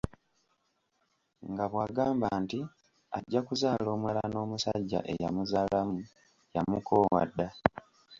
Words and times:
Nga 1.51 1.65
bw’agamba 1.71 2.27
nti 2.43 2.59
ajja 3.17 3.41
kuzaala 3.47 3.87
omulala 3.95 4.25
n’omusajja 4.29 4.99
eyamuzaalamu 5.11 5.99
yamukoowa 6.53 7.21
dda. 7.29 7.47